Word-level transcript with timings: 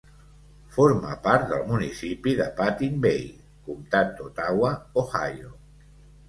Forma 0.75 1.11
part 1.27 1.43
del 1.51 1.61
municipi 1.71 2.33
de 2.39 2.47
Put-in-Bay, 2.61 3.29
comtat 3.69 4.17
d'Otawa, 4.23 4.73
Ohio. 5.05 5.55